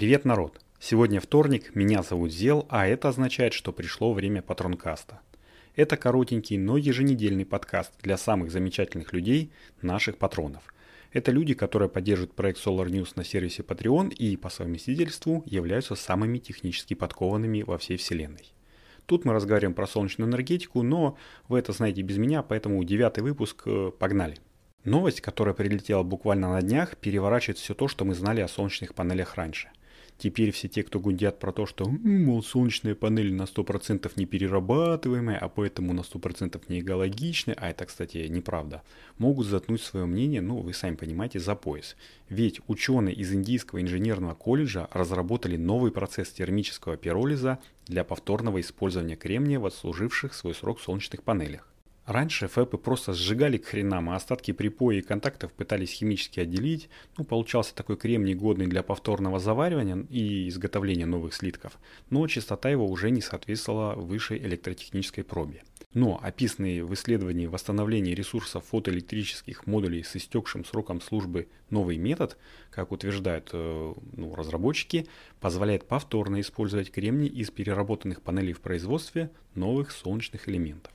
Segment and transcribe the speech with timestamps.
[0.00, 0.58] Привет, народ!
[0.78, 5.20] Сегодня вторник, меня зовут Зел, а это означает, что пришло время патронкаста.
[5.76, 9.52] Это коротенький, но еженедельный подкаст для самых замечательных людей,
[9.82, 10.62] наших патронов.
[11.12, 16.38] Это люди, которые поддерживают проект Solar News на сервисе Patreon и по совместительству являются самыми
[16.38, 18.54] технически подкованными во всей вселенной.
[19.04, 23.64] Тут мы разговариваем про солнечную энергетику, но вы это знаете без меня, поэтому девятый выпуск,
[23.66, 24.38] э, погнали.
[24.82, 29.34] Новость, которая прилетела буквально на днях, переворачивает все то, что мы знали о солнечных панелях
[29.34, 29.68] раньше–
[30.20, 35.38] Теперь все те, кто гундят про то, что, мол, солнечные панели на 100% не перерабатываемые,
[35.38, 38.82] а поэтому на 100% не экологичны, а это, кстати, неправда,
[39.16, 41.96] могут заткнуть свое мнение, ну, вы сами понимаете, за пояс.
[42.28, 49.58] Ведь ученые из Индийского инженерного колледжа разработали новый процесс термического пиролиза для повторного использования кремния
[49.58, 51.66] в отслуживших свой срок солнечных панелях.
[52.10, 56.88] Раньше ФЭПы просто сжигали к хренам, а остатки припоя и контактов пытались химически отделить.
[57.16, 61.78] Ну, получался такой кремний, годный для повторного заваривания и изготовления новых слитков,
[62.10, 65.62] но частота его уже не соответствовала высшей электротехнической пробе.
[65.94, 72.36] Но описанный в исследовании восстановления ресурсов фотоэлектрических модулей с истекшим сроком службы новый метод,
[72.72, 75.06] как утверждают э, ну, разработчики,
[75.38, 80.92] позволяет повторно использовать кремний из переработанных панелей в производстве новых солнечных элементов.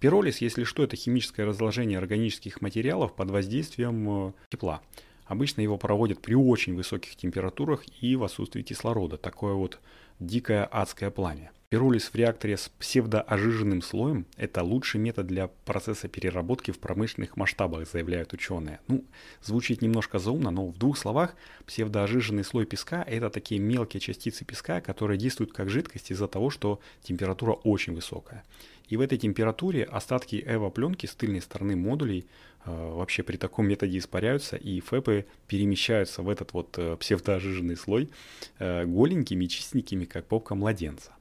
[0.00, 4.80] Пиролиз, если что, это химическое разложение органических материалов под воздействием э, тепла.
[5.26, 9.18] Обычно его проводят при очень высоких температурах и в отсутствии кислорода.
[9.18, 9.78] Такое вот
[10.18, 11.52] дикое адское пламя.
[11.70, 17.88] Пиролиз в реакторе с псевдоожиженным слоем– это лучший метод для процесса переработки в промышленных масштабах,
[17.88, 18.80] заявляют ученые.
[18.88, 19.04] Ну,
[19.40, 24.80] звучит немножко заумно, но в двух словах псевдоожиженный слой песка– это такие мелкие частицы песка,
[24.80, 28.42] которые действуют как жидкость из-за того, что температура очень высокая.
[28.88, 32.26] И в этой температуре остатки эво-пленки с тыльной стороны модулей
[32.64, 38.10] э, вообще при таком методе испаряются, и ФЭПы перемещаются в этот вот э, псевдоожиженный слой
[38.58, 41.12] э, голенькими, чистенькими, как попка младенца.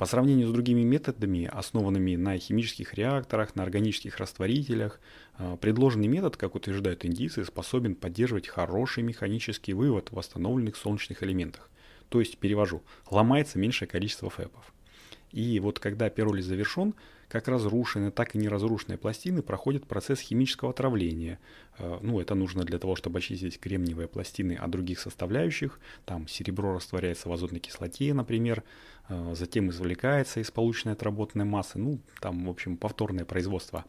[0.00, 4.98] По сравнению с другими методами, основанными на химических реакторах, на органических растворителях,
[5.36, 11.68] э, предложенный метод, как утверждают индийцы, способен поддерживать хороший механический вывод в восстановленных солнечных элементах.
[12.08, 14.72] То есть, перевожу, ломается меньшее количество фэпов.
[15.32, 16.94] И вот когда пиролиз завершен,
[17.30, 21.38] как разрушенные, так и неразрушенные пластины проходят процесс химического отравления.
[21.78, 25.78] Э, ну, это нужно для того, чтобы очистить кремниевые пластины от других составляющих.
[26.04, 28.64] Там серебро растворяется в азотной кислоте, например,
[29.08, 31.78] э, затем извлекается из полученной отработанной массы.
[31.78, 33.84] Ну, там, в общем, повторное производство.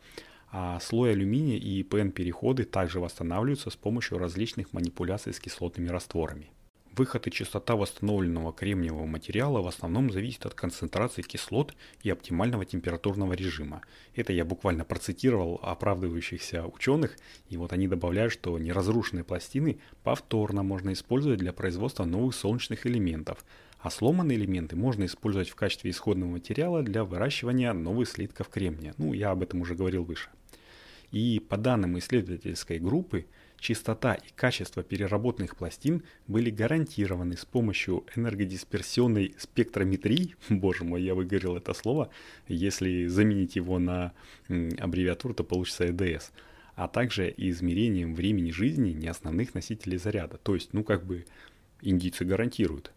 [0.52, 6.52] А слой алюминия и ПН-переходы также восстанавливаются с помощью различных манипуляций с кислотными растворами.
[6.98, 13.32] Выход и частота восстановленного кремниевого материала в основном зависит от концентрации кислот и оптимального температурного
[13.32, 13.82] режима.
[14.14, 17.16] Это я буквально процитировал оправдывающихся ученых,
[17.48, 23.46] и вот они добавляют, что неразрушенные пластины повторно можно использовать для производства новых солнечных элементов,
[23.80, 28.94] а сломанные элементы можно использовать в качестве исходного материала для выращивания новых слитков кремния.
[28.98, 30.30] Ну, я об этом уже говорил выше.
[31.12, 33.26] И по данным исследовательской группы,
[33.60, 41.58] чистота и качество переработанных пластин были гарантированы с помощью энергодисперсионной спектрометрии, боже мой, я выговорил
[41.58, 42.10] это слово,
[42.48, 44.14] если заменить его на
[44.48, 46.32] аббревиатуру, то получится EDS,
[46.76, 50.38] а также измерением времени жизни неосновных носителей заряда.
[50.38, 51.26] То есть, ну как бы
[51.82, 52.92] индийцы гарантируют.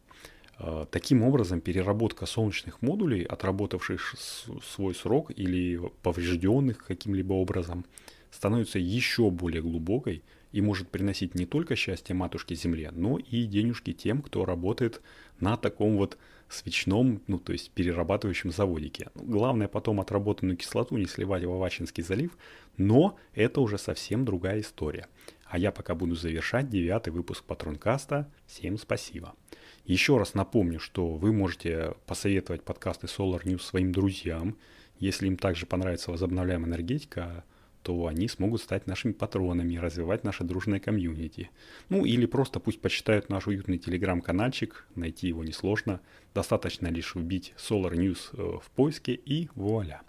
[0.59, 4.15] А, таким образом, переработка солнечных модулей, отработавших
[4.63, 7.85] свой срок или поврежденных каким-либо образом,
[8.31, 10.23] становится еще более глубокой
[10.53, 15.03] и может приносить не только счастье матушке Земле, но и денежки тем, кто работает
[15.41, 16.17] на таком вот
[16.49, 19.11] свечном, ну то есть перерабатывающем заводике.
[19.15, 22.37] Ну, главное потом отработанную кислоту не сливать в Авачинский залив,
[22.77, 25.09] но это уже совсем другая история.
[25.55, 28.29] А я пока буду завершать девятый выпуск Патронкаста.
[28.49, 29.37] Всем спасибо.
[29.85, 34.59] Еще раз напомню, что вы можете посоветовать подкасты Solar News своим друзьям.
[34.99, 37.45] Если им также понравится возобновляемая энергетика,
[37.85, 41.51] то они смогут стать нашими патронами и развивать наше дружное комьюнити.
[41.89, 46.01] Ну или просто пусть почитают наш уютный телеграм-канальчик, найти его несложно.
[46.35, 50.03] Достаточно лишь вбить Solar News э, в поиске и вуаля.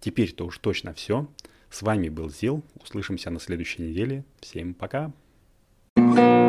[0.00, 1.28] Теперь-то уж точно все.
[1.72, 2.62] С вами был Зил.
[2.82, 4.24] Услышимся на следующей неделе.
[4.40, 5.10] Всем пока.
[5.96, 6.41] thank you